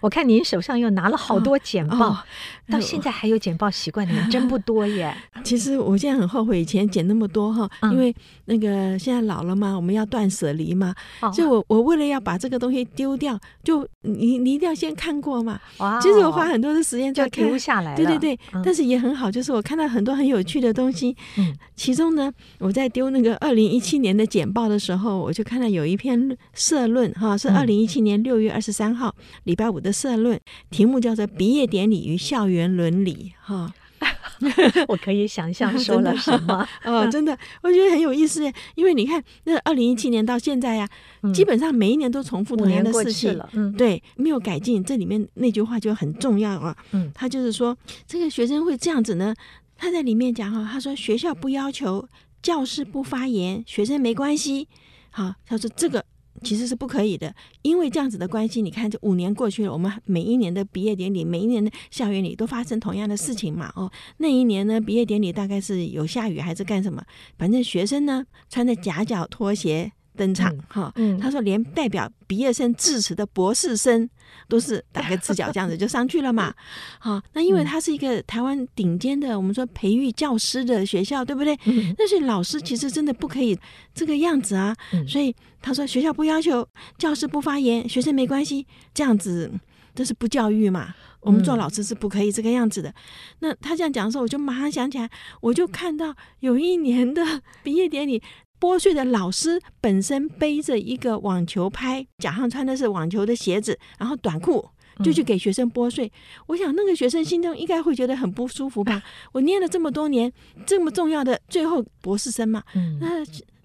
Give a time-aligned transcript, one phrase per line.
[0.00, 5.14] 我看您手上又拿了好多简报，哦哦、到现在还有简报习惯的人真不多耶。
[5.44, 8.14] 其实我现在很后悔以前剪那么多哈，嗯、因为
[8.46, 15.60] 那个现在老了嘛，我们要断舍离嘛，哦、所以我我为了要把这个东西丢掉，就你你一定要先看过嘛。
[15.78, 21.16] 哇、哦，其实我花很多的时间在看下来，对对对，嗯、但是也很好，就是我看到很多很有趣的东西。
[21.36, 29.14] 嗯，其中呢，我在丢那个二零一七年的简报的时候，我就看到有一篇社论哈，是二零一七年六月二十三号
[29.44, 29.65] 礼拜。
[29.70, 30.38] 我的社论
[30.70, 33.72] 题目叫做《毕业典礼与校园伦理》哈，
[34.88, 36.66] 我可以想象说了 什么。
[36.84, 38.50] 哦，真的，我觉得很有意思。
[38.74, 40.88] 因为你看，那二零一七年到现在呀、
[41.22, 44.84] 啊，基本上每一年都重复同样的事情，嗯，对，没有改进。
[44.84, 49.34] 这里面那句话就很重要啊，嗯，他就是说，这个学生会这样子呢，
[49.76, 52.06] 他在里面讲哈，他说学校不要求，
[52.42, 54.68] 教室不发言，学生没关系，
[55.10, 56.04] 好，他说这个。
[56.42, 63.72] 其实是不可以的，因为这样子的关系，你看这五年过去了，我们每一年的毕业典礼，每一年的校园里都发生同样的事情嘛。
[63.76, 67.02] 哦，那一年呢，毕业典礼大概是有下雨还是干什么？
[67.38, 69.92] 反正学生呢穿着夹脚拖鞋。
[70.16, 74.08] 登场哈，嗯，他说连代表毕业生致辞的博士生
[74.48, 76.52] 都是 打个赤脚这样子就上去了嘛，
[76.98, 81.56] 好，那因为他是一个台湾顶尖的我们说培育教师的学校，对不对？
[81.98, 83.56] 那所以老师其实真的不可以
[83.94, 84.74] 这个样子啊，
[85.06, 86.66] 所以他说学校不要求
[86.98, 89.52] 教师不发言，学生没关系，这样子
[89.94, 90.94] 这是不教育嘛？
[91.20, 92.94] 我们做老师是不可以这个样子的。
[93.40, 95.10] 那他这样讲的时候，我就马上想起来，
[95.40, 98.22] 我就看到有一年的毕业典礼。
[98.58, 104.66] 拨穗的老师本身背着一个网球拍，脚上穿的是网球的鞋子，然后短裤
[105.04, 106.06] 就去给学生拨穗。
[106.06, 106.10] 嗯、
[106.48, 109.02] 我想那个学生心中应该会觉得很不舒服吧？
[109.32, 110.32] 我念了这么多年，
[110.64, 113.08] 这么重要的最后博士生嘛，嗯、那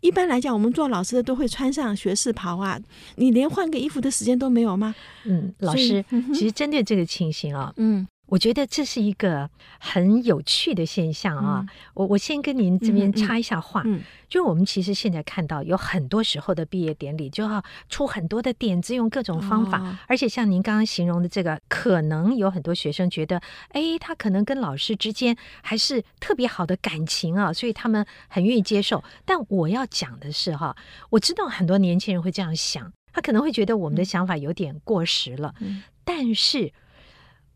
[0.02, 2.79] 一般来讲，我们做老师的都会穿上学士袍啊，
[3.16, 4.94] 你连换个衣服的时间都没有吗？
[5.25, 8.06] 嗯，老师，嗯、其实针对这个情形啊，嗯。
[8.31, 11.66] 我觉得这是一个很有趣的现象啊！
[11.68, 23.41] 嗯、我我先跟您这边插一下话，嗯就我们其实现在看到有很多时候的毕业典礼就要出很多的点子，用各种方法，哦、而且像您刚刚形容的这个，可能有很多学生觉得，
[23.72, 29.03] 哎，他可能跟老师之间还是特别好的感情啊，所以他们很愿意接受。
[29.25, 30.74] 但我要讲的是哈，
[31.09, 36.72] 我知道很多年轻人会这样想，他可能会觉得我们的想法有点过时了，嗯、但是。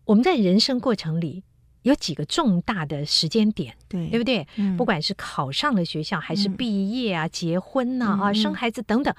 [0.06, 1.44] 我们在人生过程里
[1.82, 4.48] 有几个重大的时间点，对，对不对？
[4.56, 9.14] 嗯、不管是考上了学校，还是毕业啊、嗯、结婚呐、啊、啊、生孩子等等，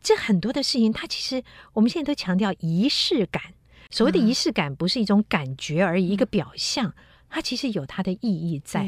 [0.00, 3.42] 这很多的事情，它其实我们现在都强调仪式感。
[3.90, 6.94] 所谓的仪式感，不是一种感觉而已，嗯、一个表象。
[7.30, 8.86] 它其实有它的意义在，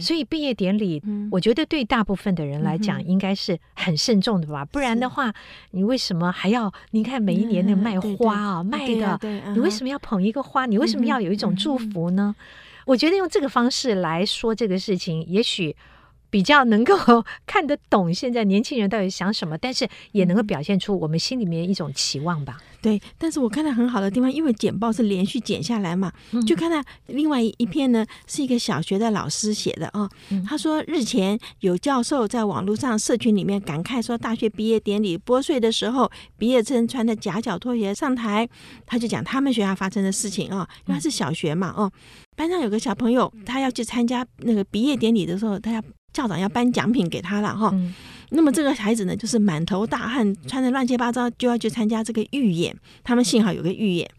[0.00, 4.62] 所以毕业典礼，嗯、我觉得对大部分的人来讲，应该是很慎重的吧。
[4.62, 5.34] 嗯、不然的话，
[5.72, 6.72] 你为什么还要？
[6.92, 9.18] 你看每一年的卖花啊，嗯、卖的，
[9.52, 10.64] 你为什么要捧一个花？
[10.64, 12.34] 你为什么要有一种祝福呢？
[12.38, 12.42] 嗯、
[12.86, 15.76] 我觉得用这个方式来说这个事情，也许。
[16.30, 16.94] 比较能够
[17.44, 22.58] 看得懂现在年轻人到底想什么，但是也能够表现出我们心里面一种期望吧。
[22.82, 26.10] 对，但是我看到很好的地方，因为简报是连续剪下来嘛，
[26.46, 30.08] 就看到另外一篇呢，是一个小学的老师写的哦。
[30.48, 38.48] 他说日前有教授在网络上社群里面感慨说，大学毕业典礼拨穗的时候，毕业生穿着夹脚拖鞋上台，
[38.86, 41.92] 他就讲他们学校发生的事情啊，因为他是小学嘛哦，
[42.34, 45.82] 班上有个小朋友，他要去参加那个毕业典礼的时候，他要。
[46.12, 47.94] 校长要颁奖品给他了哈，嗯、
[48.30, 52.76] 那么这个孩子呢，就是满头大汗，穿的乱七八糟，就要去参加这个预演。
[53.04, 54.10] 他们幸好有个预演，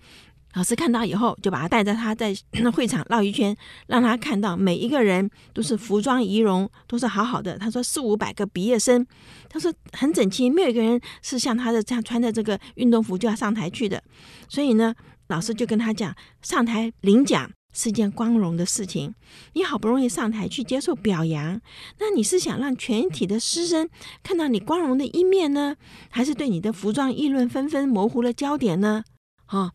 [0.54, 2.34] 老师看到以后，就把他带着他在
[2.74, 3.56] 会场绕一圈，
[3.88, 7.58] 让他看到每一个人都是服装仪容都是好好的。
[7.58, 9.06] 他说四五百个毕业生，
[9.50, 14.02] 他说很整齐，没有一个人是像他的这样穿着这个运动服就要上台去的。
[14.50, 14.94] 所以呢，
[15.28, 19.14] 老师就跟他讲，上台领奖是一件光荣的事情。
[19.54, 21.62] 你好不容易上台去接受表扬，
[22.00, 23.90] 那你是想让全体的师生
[24.24, 25.76] 看到你光荣的一面呢，
[26.10, 29.04] 还是对你的服装议论纷纷，模糊了焦点呢？
[29.46, 29.74] 哈。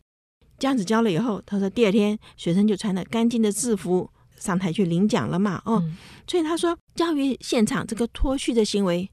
[0.59, 5.61] 这样子教了以后，他说第二天学生就穿了干净的制服上台去领奖了嘛。
[5.65, 5.95] 哦，嗯、
[6.27, 9.07] 所以他说教育现场这个脱序的行为，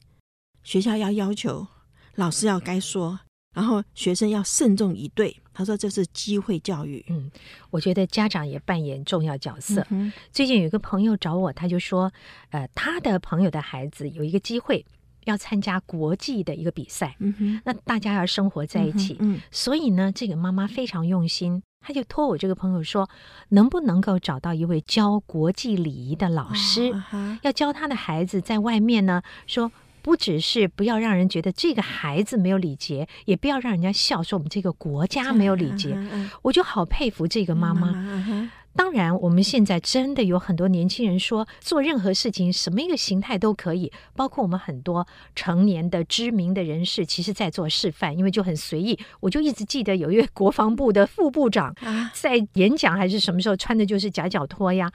[0.63, 1.67] 学校要要求，
[2.15, 3.19] 老师要该说，
[3.55, 5.35] 然后学生要慎重以对。
[5.51, 7.03] 他说这是机会教育。
[7.09, 7.31] 嗯，
[7.71, 9.83] 我觉得家长也扮演重要角色。
[9.89, 12.11] 嗯、最近有一个朋友找我，他就说，
[12.51, 14.85] 呃，他的朋友的孩子有一个机会。
[15.25, 23.09] 要参加国际的一个比赛，嗯、那大家要生活在一起，嗯嗯、所以呢，这个妈妈非常用心，她就托我这个朋友说，
[23.49, 29.71] 能不能够找到一位教国际礼仪的老师，哦啊、要教他的孩子在外面呢，说
[30.05, 35.97] 不只是不要让人觉得这个孩子没有礼节，也不要让人家笑说我们这个国家没有礼节，
[36.43, 38.47] 我就好佩服这个妈妈。
[38.75, 48.99] 当然，我们现在真的有很多年轻人说，做任何事情，什么一个形态都可以，包括我们很多成年的知名的人士，其实在做示范，因为就很随意。
[49.21, 51.73] 我就一直记得有一位国防部的副部长
[52.13, 54.91] 在演讲还是什么时候穿的就是夹脚拖呀，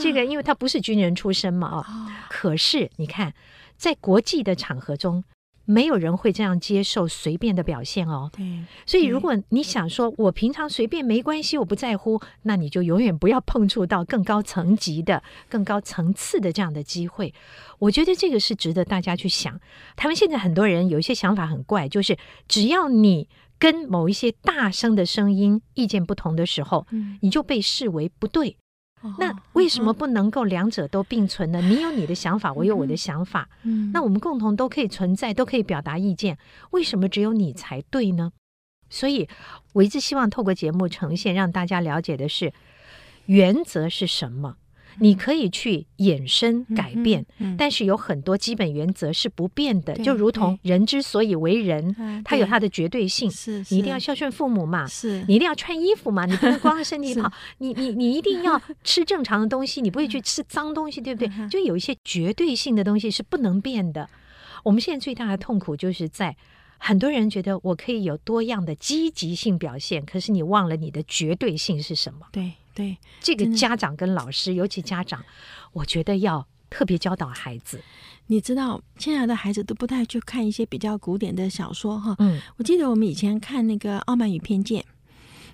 [0.00, 3.32] 这个因为他不是军人出身嘛啊，可是你看，
[3.82, 5.24] 在国际的场合中。
[5.64, 8.30] 没有人会这样接受随便的表现哦。
[8.36, 17.32] 对，所以如果你想说，我平常随便没关系，我不在乎，那你就永远不要碰触到更高层级的、更高层次的这样的机会。
[17.78, 19.60] 我觉得这个是值得大家去想。
[19.96, 22.16] 他们现在很多人有一些想法很怪，就是
[22.48, 23.28] 只要你
[23.58, 26.86] 跟某一些大声的声音意见不同的时候，
[27.20, 28.56] 你就被视为不对。
[29.18, 31.60] 那为什么不能够两者都并存呢？
[31.60, 36.38] 你有你的想法，我有我的想法，嗯，那我们共同都可以存在，都可以表达意见。
[36.70, 38.32] 为什么只有你才对呢？
[38.88, 39.28] 所以
[39.72, 42.52] 我一直希望透过节目呈现，让大家了解的是
[43.26, 44.56] 原则是什么。
[44.98, 47.24] 你可以去衍生改变，
[47.56, 53.30] 但是有很多基本原则是不变的，就如同人之所以为人，对它有他的绝对性。
[53.30, 57.30] 是，你一定要孝顺父母嘛，是你一定要穿衣服嘛，你不能光着身 体跑。
[57.58, 61.48] 你你你一定要吃正常的东西，你不会去吃脏东西，对不对？
[61.48, 64.08] 就有一些绝对性的东西是不能变的。
[64.64, 66.36] 我们现在最大的痛苦就是在
[66.78, 72.26] 很多人觉得我可以有多样的积极性表现，可是你忘了你的绝对性是什么？
[72.32, 72.52] 对。
[72.74, 75.24] 对这个家长跟老师，尤其家长，
[75.72, 77.80] 我觉得要特别教导孩子。
[78.26, 82.14] 你知道，现在的孩子都不太去看一些比较古典的小说哈。
[82.18, 84.80] 嗯，我记得我们以前看那个《傲慢与偏见》，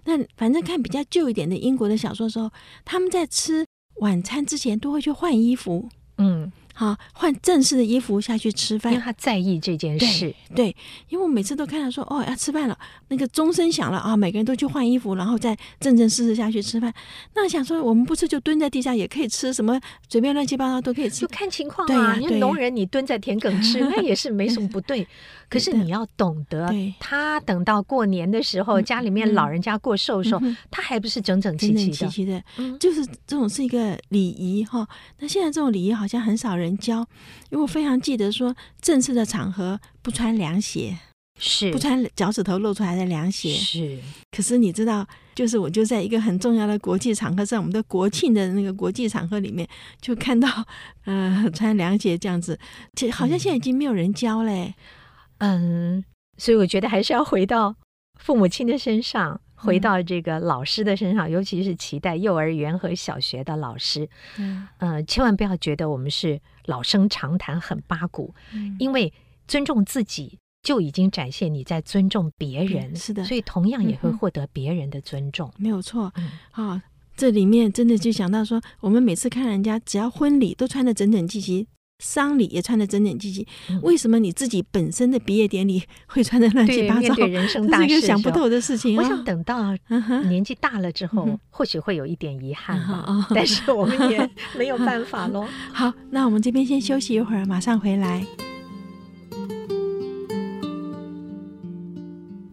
[0.04, 2.50] 那反正看比较旧一点的英国的小说的时候，
[2.84, 3.66] 他们在吃
[3.96, 5.88] 晚餐之前都会去换衣服。
[6.18, 6.52] 嗯。
[6.78, 10.32] 好，换正式的衣服下去吃饭，因为他在意这件事。
[10.54, 10.76] 对，对，
[11.08, 12.78] 因为我每次都看到说，哦，要吃饭了，
[13.08, 16.94] 那个钟声响了啊，每个人都去换衣服，然后再正正式式下去吃饭。
[17.34, 19.76] 那想说，我们不吃就蹲在地下也可以吃，什么
[20.08, 22.16] 随便乱七八糟都可以吃，就看情况啊。
[22.20, 25.04] 因为农人你蹲在田埂吃， 那也是没什么不对。
[25.50, 26.70] 可是你要懂得，
[27.00, 30.40] 他等到过年的时候，家里面老人家过寿的时候，
[30.70, 32.40] 他还不是整整齐齐的？
[32.78, 34.86] 就是这种是一个礼仪哈。
[35.18, 36.67] 那现在这种礼仪好像很少人。
[36.76, 36.98] 教，
[37.50, 40.98] 因为我非常记得说，正式的场合不穿凉鞋，
[41.38, 41.72] 是。
[41.72, 43.98] 不穿脚趾头露出来的凉鞋，是。
[44.30, 49.68] 可是你知道，就是我就在一个很重要的国际场合，在我们的国庆的那个国际场合里面，
[50.00, 50.48] 就看到，
[51.06, 52.58] 呃，穿凉鞋这样子，
[52.94, 54.74] 其实好像现在已经没有人教嘞，
[55.38, 56.04] 嗯，
[56.36, 57.76] 所以我觉得还是要回到
[58.18, 59.40] 父母亲的身上。
[59.60, 69.12] 回到这个老师的身上，尤其是期待幼儿园和小学的老师，嗯，呃，千万不要觉得我们是老生常谈、很八股，嗯，因为
[69.48, 76.12] 尊重自己就已经展现你在尊重别人，是的，所以同样也会获得别人的尊重，没有错。
[76.16, 76.82] 嗯，啊，
[77.16, 81.66] 这里面真的就想到说，我们每次看人家，只要婚礼都穿的整整齐齐。
[82.00, 83.46] 丧礼也穿得整整齐齐，
[83.82, 87.12] 为什么你自己本身的毕业典礼会穿得乱七八糟？
[87.16, 88.96] 对， 人生大事，这是一个想不透的事情。
[88.96, 89.76] 我想等到
[90.28, 93.26] 年纪大了之后，或许会有一点遗憾吧。
[93.34, 95.44] 但是我们也没有办法喽。
[95.74, 98.24] 好，那我们这边先休息一会儿，马上回来。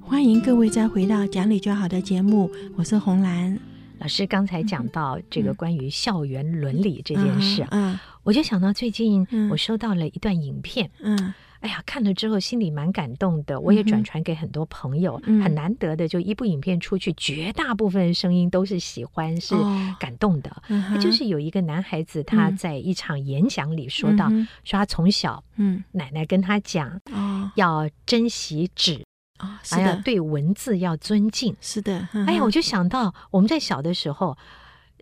[0.02, 3.60] 欢迎各位再回到《讲理就好》的节目，我是红兰
[4.00, 4.25] 老师。
[4.28, 7.98] 刚才讲到这个关于校园伦理这件事，嗯。
[8.24, 13.60] 我就想到最近我收到了一段影片，嗯，哎呀，看了之后心里蛮感动的。
[13.60, 19.54] 我也转传给很多朋友，嗯、很难得的，就一部影片出去，绝大部分声音都是喜欢，是
[20.00, 20.50] 感动的。
[20.70, 29.06] 哦、就是有一个男孩子，他在一场演讲里说到，嗯、说他从小，嗯，奶奶跟他讲，哦、要珍惜纸。
[29.38, 32.08] 啊，是的，对文字要尊敬，是的。
[32.27, 34.38] 哎呀，我就想到我们在小的时候，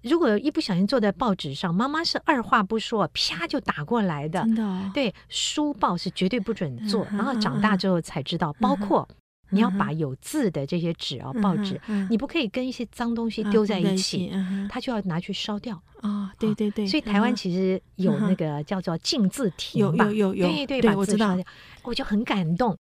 [0.01, 4.41] 如果一不小心坐在报纸上，妈妈是二话不说，啪就打过来的。
[4.41, 7.05] 真的，对，书报是绝对不准做。
[7.11, 9.07] 然后长大之后才知道，包括
[9.49, 14.31] 你要把有字的这些纸啊，报纸，你不可以跟一些脏东西丢在一起，
[14.67, 15.79] 它就要拿去烧掉。
[16.01, 16.87] 啊，对对对。
[16.87, 20.05] 所以台湾其实有那个叫做禁字亭吧？
[20.05, 21.37] 有有有有，对对，我知道，
[21.83, 22.75] 我就很感动。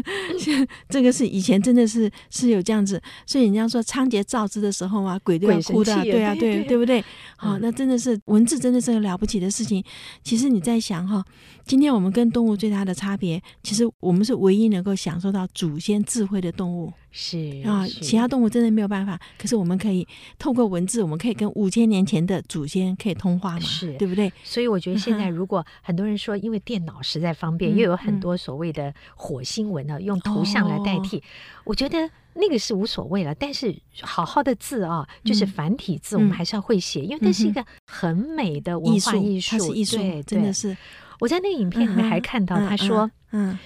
[0.88, 7.04] 这个是以前真的是是有这样子，所以人家说仓颉造字的时候啊，鬼都要哭的，对啊，对对不对？
[7.36, 9.82] 好，那真的是文字真的是个了不起的事情。
[10.22, 11.24] 其实你在想哈，
[11.64, 16.92] 今天我们跟动物最大的差别，其实我们是唯一能够享受到祖先智慧的动物。
[17.18, 19.18] 是啊，其他动物真的没有办法。
[19.38, 20.06] 可是我们可以
[20.38, 23.60] 透过文字，我们可以跟五千年前的祖先可以通话嘛？
[23.60, 24.30] 是，对不对？
[24.44, 31.22] 所以我觉得现在如果很多人说，因为电脑实在方便，又有很多所谓的火星文啊，用图像来代替，
[31.64, 31.98] 我觉得
[32.34, 33.34] 那个是无所谓了。
[33.34, 39.96] 但是好好的字啊，就是繁体字，我们还是要会写，因为那是一个很美的文化艺术，它是艺术，
[40.26, 40.76] 真的是。
[41.18, 43.58] 我在那个影片里面还看到他说，嗯。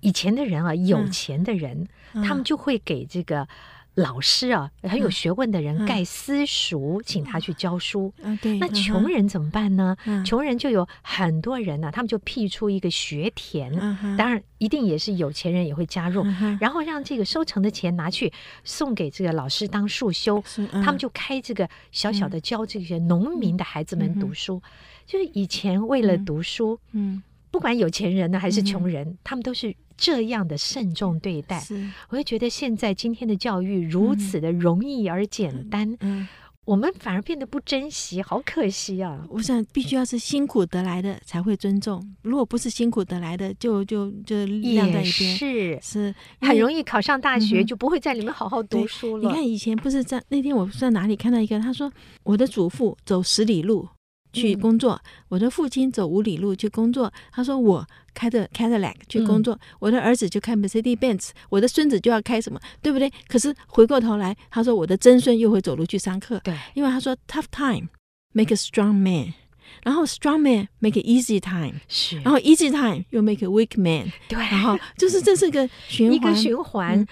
[0.00, 3.46] 以前的人啊，有钱的人，嗯、他们就会给这个
[3.94, 8.12] 老师啊，嗯、很有学问的人盖私塾，嗯、请他去教书。
[8.58, 9.96] 那穷人怎么办呢？
[10.06, 18.32] 嗯、穷人就有很多人呢、啊，他们就辟出一个学田，嗯、当然一定也是有钱人也会加入，嗯、然后让这个收成的钱拿去
[18.64, 20.42] 送给这个老师当束修。
[20.56, 24.70] 嗯、他们就开这个小小的教这些农民的孩子们读书，嗯、
[25.04, 27.22] 就是以前为了读书，嗯。
[27.50, 31.58] 嗯不管有钱人呢还是穷人，嗯、他们都是这样的慎重对待。
[31.58, 31.74] 是
[32.08, 36.28] 我会觉得现在今天的教育如此的容易而简单，嗯，嗯
[36.64, 39.26] 我们反而变得不珍惜，好可惜啊！
[39.28, 45.36] 我想必须要是辛苦得来的才会尊重，如果不是辛苦得来的，就就就晾在一边。
[45.36, 49.28] 是是，很容易考上大学，就不会在里面好好读书了。
[49.28, 51.92] 你看以前不是在那天我在哪里看到一个，他说
[52.22, 53.88] 我的祖父走十里路。
[54.32, 57.12] 去工作，嗯、我的父亲走五里路去工作。
[57.32, 63.10] 他说我开着 Cadillac 去工作，嗯、我的儿子就开 Mercedes-Benz，我的孙子就要开什么，对不对？
[63.28, 66.40] 可是回过头来，他说我的曾孙又会走路去上课。
[66.44, 67.88] 对，因为他说 Tough time
[68.32, 69.34] make a strong man，
[69.82, 74.12] 然后 strong man make a easy time，是，然后 easy time 又 make a weak man。
[74.28, 76.98] 对，然后 就是这是个循环，一个循环。
[76.98, 77.06] 嗯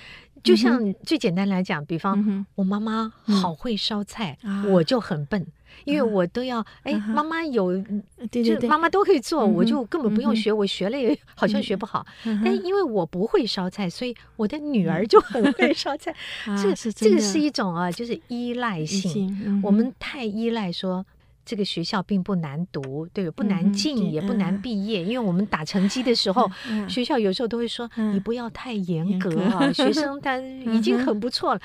[0.44, 5.44] 就像最简单来讲，比方我妈妈好会烧菜，我就很笨，
[5.84, 7.76] 因为我都要哎，妈妈有，
[8.30, 12.04] 就妈妈都可以做，我就根本不用学，我学了也好像学不好。
[12.44, 16.14] 但因为我不会烧菜，所以我的女儿就很会烧菜。
[16.62, 21.04] 这是这个是一种啊，就是依赖性，我们太依赖说。
[21.48, 25.02] 这个学校并不难读，对，不难进，也不难毕业。
[25.02, 26.46] 因为我们打成绩的时候，
[26.86, 31.60] 学校有时候都会说：“你不要太严格啊，学生他已经很不错了。”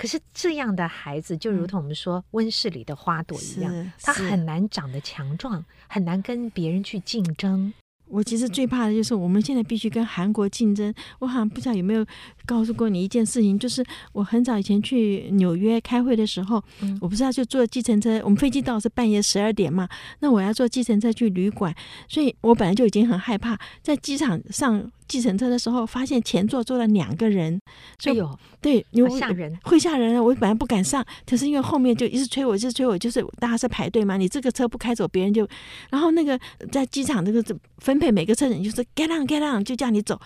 [0.00, 7.70] 可是这样的孩子，就如同我们说温室里的花朵一样，他很难长得强壮，很难跟别人去竞争。
[8.06, 10.92] 我其实最怕的就是我们现在必须跟韩国竞争。
[11.18, 12.04] 我好像不知道有没有
[12.46, 16.64] 告诉过你一件事情，就是我很早以前去纽约开会的时候，
[17.00, 19.86] 我不知道就坐计程车，我们飞机到是半夜十二点嘛，
[20.20, 21.72] 那我要坐计程车去旅馆，
[22.08, 27.60] 所以我本来就已经很害怕，在机场上计程车的时候，发现前座坐了两个人，
[27.98, 30.22] 所以有对，会吓人，会吓人啊！
[30.22, 35.48] 我本来不敢上，可是因为后面就一直催我，一直催我，就是大家是排队嘛，你这个车不开走，别人就，
[35.90, 36.38] 然后那个
[36.70, 37.44] 在机场那个
[37.78, 40.20] 分配每个车人就是 get on get on，就叫你走。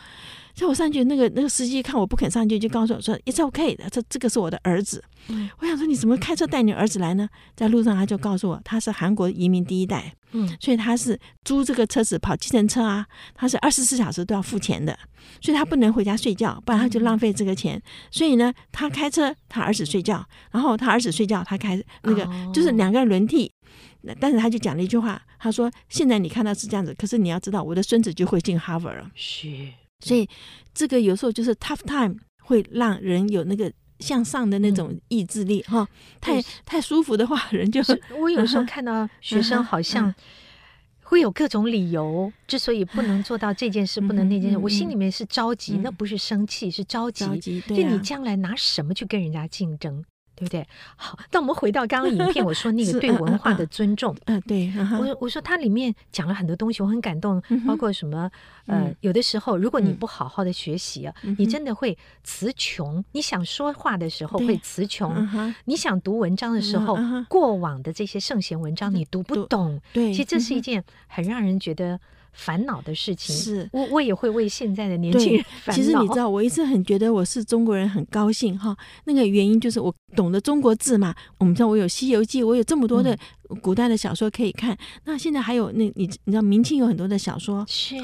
[0.55, 7.29] 所以我上去，那个那个司机看我不肯上去，就告诉我说：“It's okay 的，这这个是我的儿子。”嗯，我想说你怎么开车带你儿子来呢？
[7.57, 14.97] 在路上他就告诉我，他是韩国移民第一代，嗯，所以他是租这个车子跑计程车啊，他是二十四小时都要付钱的，
[15.41, 17.83] 所以他不能回家睡觉，不然他就浪费这个钱。
[18.11, 23.51] 所以呢，他开车，他儿子睡觉，然后他儿子睡觉，他开那个就是两个人轮替。
[24.21, 29.49] 但是他就讲了一句话，他说：“现在你看到是这样子，可是你要知道，我的孙子就会进哈佛了。”是。
[30.01, 30.29] 所以，
[30.75, 35.89] 这个有时候就是 tough time 会让人有那个向上的那种意志力哈。
[36.21, 37.99] 太太舒服的话，人就是。
[38.19, 40.15] 我有时候 看到学生好像
[41.03, 47.25] 会有各种理由，之所以不能做到这件事，不能那件事，我心里面是着急，那不是生气，是着急。
[47.69, 50.05] 就你将来拿什么去跟人家竞争？
[50.37, 50.67] 对不对？
[50.97, 58.31] 好，那我们回到刚刚影片，我说那个对文化的尊重，嗯，对，我我说它里面讲了很多东西，我很感动，包括什么，
[58.67, 65.13] 呃，有的时候如果你不好好的学习啊，你真的会词穷，你想说话的时候会词穷，
[65.65, 66.99] 你想读文章的时候，
[67.29, 72.01] 过往的这些圣贤文章你读不懂，对，其实这是一件很让人觉得。
[72.35, 75.73] 烦恼的事情是，我我也会为现在的年轻人烦恼。
[75.73, 78.77] 其实你知道，我一直很觉得我是中国人，很高兴哈。
[79.05, 81.15] 那个原因就是我懂得中国字嘛。
[81.39, 83.17] 我们知道我有《西游记》，我有这么多的
[83.63, 84.73] 古代的小说可以看。
[84.73, 87.95] 嗯、那现在还有那，你你知道明清有很多的小说是。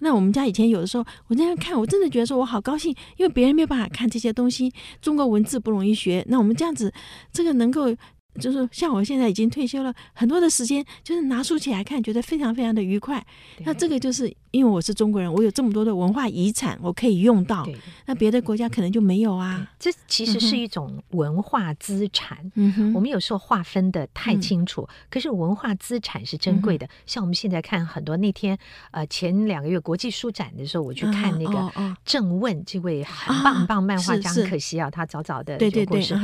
[0.00, 6.24] 那我们家以前有的时候，我在那看，我真的觉得说我好高兴，因为别人没有办法看这些东西，中国文字不容易学。
[6.28, 6.92] 那我们这样子，
[7.32, 7.94] 这个能够。
[8.36, 13.24] 就是像我现在已经退休了，很多的时间就是拿书起来看，觉得非常非常的愉快。
[13.64, 17.66] 那这个就是因为我是中国人，我有这么多的文化遗产，我可以用到。
[18.06, 19.68] 那别的国家可能就没有啊。
[19.78, 22.38] 这其实是一种文化资产。
[22.54, 26.88] 嗯哼，我们有时候划分的太清楚，可是文化资产是珍贵的。
[27.06, 28.56] 像我们现在看很多，那天
[28.90, 36.16] 呃前两个月国际书展的时候，我去看那个郑问这位很棒很棒漫画家，很可惜啊，他早早的就过世。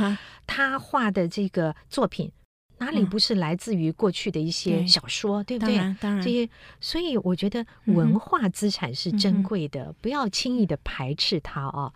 [0.45, 2.31] 他画的这个作品
[2.79, 5.77] 哪里不是来自于过去的一些小说，嗯、对，对不对？
[5.77, 6.49] 当然，当然这些，
[6.81, 11.93] 所以我觉得文化资产是珍贵的，嗯、不要轻易的排斥它哦。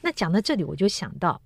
[0.00, 1.40] 那讲到这里，我就想到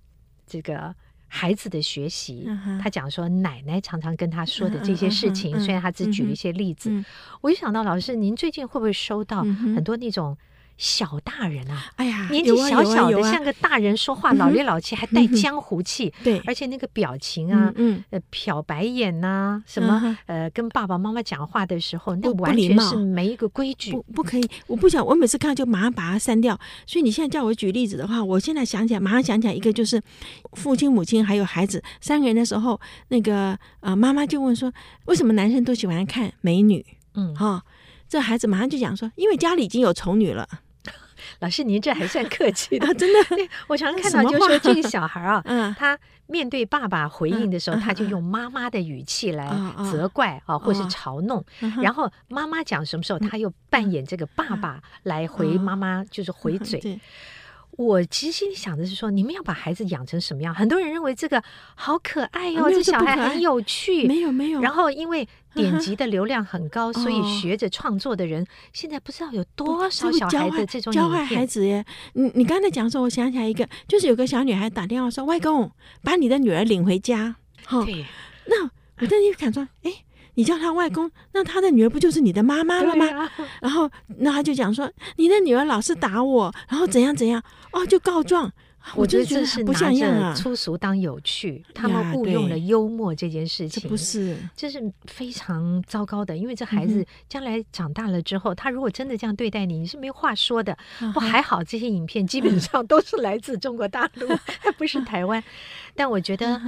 [0.47, 0.95] 这个
[1.27, 7.03] 孩子的学习，嗯、他讲说奶奶常常跟他说的这些事情，嗯、虽然他只举了一些例子，
[7.41, 10.37] 我就想到老师，您最近会不会收到很多那种？
[10.77, 16.13] 小大人啊，哎呀，年纪小小的，像个大人说话，老里老气，还带江湖气。
[16.23, 24.45] 对，而且那个表情啊，嗯，呃，瞟白眼呐，什么，呃，跟爸爸妈妈讲话的时候，那完全是没一个规矩，不不可以。
[24.67, 26.59] 我不想，我每次看就马上把它删掉。
[26.85, 30.01] 所以你现在叫我举例子的话，我现在想起来，马上想起来一个，就是
[30.53, 34.71] 父亲、母亲还有孩子三个人的时候，那个呃，妈妈就问说，
[35.05, 36.85] 为什么男生都喜欢看美女？
[37.13, 37.63] 嗯，哈，
[38.09, 40.45] 这孩子马上就讲说，因为家里已经有丑女了。
[41.39, 43.49] 老师，您这还算 客气的，啊、真的。
[43.67, 49.49] 我常常看到，就是说这个小孩啊， 嗯，他面对爸爸回应的时候，嗯、他就用妈妈的语气来
[49.91, 51.43] 责怪啊，嗯、或是嘲弄。
[51.61, 56.99] 嗯、然后妈妈讲什么时候，他又扮演这个爸爸来回妈妈，就是回嘴。
[57.77, 60.55] 我其实心里想的是说，你们要把孩子养成什么样？
[60.55, 61.43] 很多人认为这个
[61.75, 64.07] 好可爱哟、哦，这小孩很有趣。
[64.07, 64.61] 没有没有。
[64.61, 71.85] 然后因为 点击的流量很高，所以学着创作的人现在不知道有多少小孩的这种教坏孩子耶。
[72.13, 75.71] 你你刚才讲说，我想起来一个，就是有个小女孩打电话说：“外公，
[76.01, 77.35] 把你的女儿领回家。”
[77.85, 78.05] 对。
[78.47, 80.04] 那我在那边想说，哎。
[80.35, 83.05] 你叫他外公，那他的女儿不就是你的妈妈了吗？
[83.07, 88.51] 啊、然后，那他就讲说，你的女儿老是打我，然后怎样怎样，哦，就告状。
[88.93, 96.37] 我觉得这是拿着粗俗当有趣，他们误用了幽默这件事情，这不是，这是非常糟糕的。
[96.37, 100.77] 因为这孩子将来长大了之后，他如果真的这样对待你，你是没话说的。
[101.15, 104.27] 不还好，这些影片基本上 都是来自中国大陆，
[104.77, 105.43] 不是台湾。
[105.95, 106.61] 但我觉得，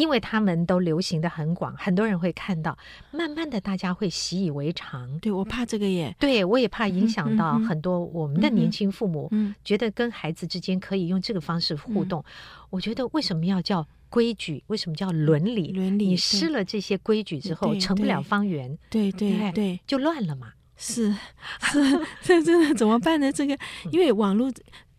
[0.00, 2.76] 因为他们都流行的很广，很多人会看到，
[3.10, 5.18] 慢慢的大家会习以为常。
[5.18, 9.30] 对，我怕这个耶，对我也怕影响到很多我们的年轻父母，
[9.62, 12.24] 觉得跟孩子之间可以用这个方式互动。
[12.70, 14.64] 我觉得为什么要叫规矩？
[14.68, 15.70] 为什么叫伦理？
[15.72, 18.78] 伦理，你失了这些规矩之后，成不了方圆。
[18.88, 20.54] 对对对，就乱了嘛。
[20.78, 21.14] 是
[21.60, 23.30] 是， 这真的怎么办呢？
[23.30, 23.58] 这个
[23.92, 24.50] 因为网络。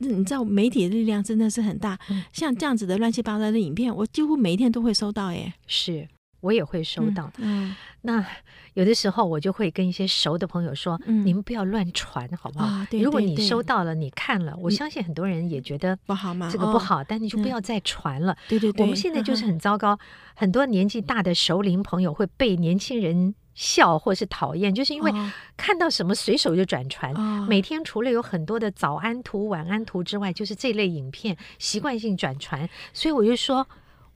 [0.09, 1.97] 你知道媒体的力量真的是很大，
[2.33, 5.27] 像这样子的乱七八糟的影片，我几乎每一天都会收到。
[5.27, 6.07] 哎，是
[6.39, 7.31] 我也会收到。
[7.37, 8.25] 嗯，那
[8.73, 12.85] 有的时候我就会跟一些熟的朋友说：“你们不要乱传，好不好？
[13.01, 19.99] 如果你收到了，你看了，我相信很多人也觉得不好嘛，这个不好，但你就不要再传了。”对对对，我们现在就是很糟糕，
[20.35, 23.35] 很多年纪大的熟龄朋友会被年轻人。
[23.53, 25.11] 笑或是讨厌，就是因为
[25.57, 27.13] 看到什么随手就转传。
[27.13, 32.69] 哦、每天除了有很多的早安图、晚安图之外，就是这类影片习惯性转传。
[32.93, 33.67] 所以我就说，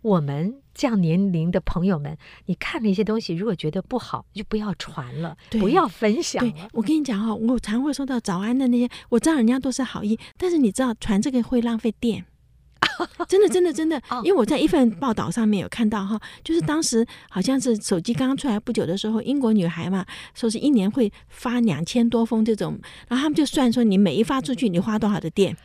[0.01, 6.53] 我们这样年龄的朋友们，你看了一些东西，如果觉得不好，就不要传了，不要分享了。
[6.73, 12.25] 我跟你讲哈，我常会收到早安的那些，我知道人家都是好意，但是你知道传这个会浪费电。
[13.27, 25.55] 真的，真的，真的，因为我在一份报道上面有看到哈，就是当时好像是手机刚刚出来不久的时候，英国女孩嘛，说是一年会发两千多封这种，然后他们就算说你每一发出去你花多少的电，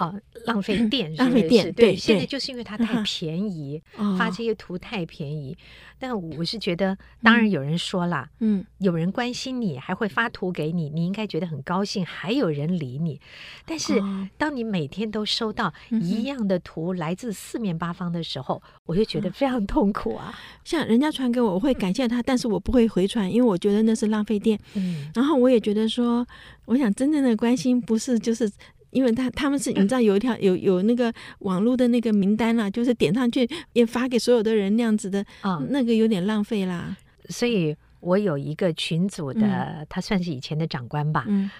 [0.00, 3.80] 哦，浪费 电，浪费电，对，现在就是因为它太便宜，
[4.18, 5.56] 发这些图太便宜。
[6.02, 13.20] 但我是觉得，当然有人说了，嗯，有人关心你，还会发图给你，你应该觉得很高兴，还有人理你。
[13.66, 14.02] 但是，
[14.38, 20.34] 当你每天都收到一样的图，来自四面八方的时候，我就觉得非常痛苦啊。
[20.64, 24.58] 像人家传给我，我会感谢他，但是我不会回传，因为我觉得那是浪费电。
[24.72, 26.26] 嗯，然后我也觉得说，
[26.64, 28.50] 我想真正的关心不是就是。
[28.90, 36.96] 因为他他们是你知道有一条有有那个网络的那个名单啦，就是点上去也发给所有的人那样子的，啊，那个有点浪费啦。
[37.28, 41.24] 所以我有一个群组的，他算是以前的长官吧。
[41.28, 41.50] 嗯，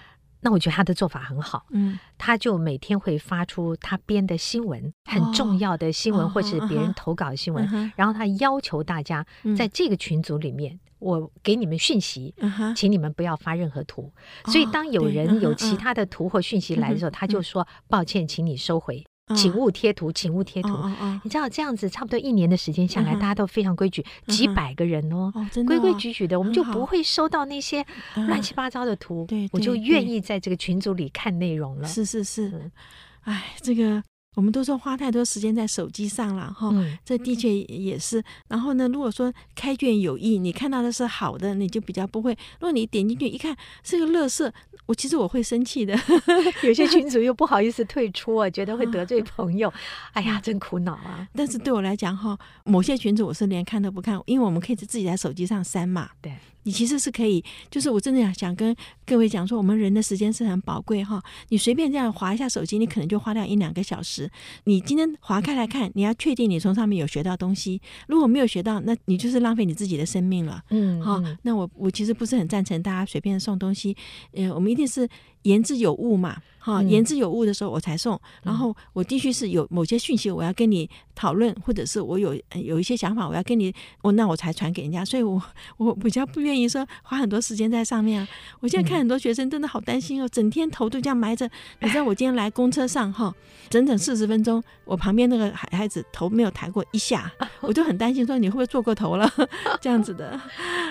[0.41, 1.67] 那我觉得他的做法很好。
[1.71, 9.25] 嗯，他就每天会发出他编的新闻，很重要的新闻或是别人投稿新闻，然后他要求大家
[9.57, 10.81] 在这个群组里面。
[11.01, 12.35] 我给你们讯息，
[12.77, 14.13] 请你们不要发任何图。
[14.45, 20.71] 所以当有人有其他的图或讯息来的时候，他就说抱歉，请你收回，请勿贴图，请勿贴图。
[21.25, 25.33] 你知道这样子差不多一年的时间下来，大家都非常规矩，几百个人哦，
[25.67, 27.85] 规规矩矩的，我们就不会收到那些
[28.15, 29.27] 乱七八糟的图。
[29.53, 31.89] 我就愿意在这个群组里看内容了。
[31.89, 32.71] 是是是，
[33.23, 34.03] 哎，这个。
[34.37, 36.73] 我们都说花太多时间在手机上了哈，
[37.05, 38.23] 这的确也是。
[38.49, 42.33] 然后呢，如果说开卷有益，你看到的是好的，你就比较不会。
[42.33, 44.53] 如果你点进去一看是个乐色，
[44.87, 45.99] 我其实我会生气的。
[46.63, 49.73] 有些群主又不好意思退出啊，觉得会得罪朋友。
[50.15, 51.27] 哎呀，真苦恼啊！
[51.35, 56.11] 但是对我来讲哈，某些群主我是连看都不看，因为我们可以自己在手机上删嘛。
[56.21, 56.33] 对。
[56.65, 58.75] 你其实是可以，就是我真的想想跟
[59.07, 61.23] 各位讲说，我们人的时间是很宝贵哈。
[61.49, 64.31] 你随便这样划一下手机，你可能就花掉一两个小时。
[64.65, 67.81] 你今天划开来看，你要确定你从上面有学到东西。
[68.09, 70.63] 如果没有学到，那你就是浪费你自己的生命了。
[70.71, 73.97] 嗯，好，那我我其实不是很赞成大家随便送东西。
[74.33, 75.09] 呃，我们一定是
[75.43, 76.37] 言之有物嘛。
[76.63, 85.43] 哈，言之有物的时候我才送，然后我必须是有某些讯息我要跟你讨论，或者是我有有一些想法我要跟你，我那我才传给人家，所以我
[85.79, 88.29] 我比较不愿意说花很多时间在上面啊。
[88.61, 91.49] 我现在看很多学生真的好担心哦，整天头都这样埋着。
[91.79, 93.35] 你知道我今天来公车上哈，
[93.71, 99.27] 整整四十分钟，我旁边那个孩孩子头没有抬过一下， 我就很担心说你会不会坐过头了
[99.81, 100.39] 这样子的。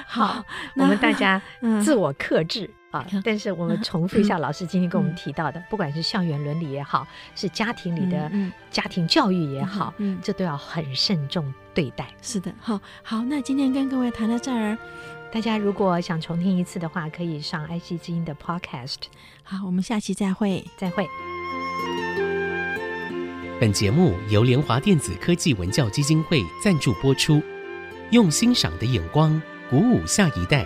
[0.08, 0.44] 好，
[0.78, 1.40] 我们大家
[1.84, 2.68] 自我克制。
[2.92, 3.06] 啊！
[3.24, 8.32] 但是我们重复一下老师今天跟我们提到的，不管是校园伦理也好，是家庭里的
[8.72, 12.08] 家庭教育也好，嗯，这都要很慎重对待。
[12.22, 14.78] 是的，好，好，那今天跟各位谈到这儿，
[15.32, 18.96] 大家如果想重听一次的话，可以上爱惜之音的 Podcast。
[19.44, 21.08] 好，我们下期再会，再会。
[23.60, 27.42] 本节目由联华电子科技文教基金会赞助播出，
[28.12, 30.66] 用欣赏的眼光鼓舞下一代。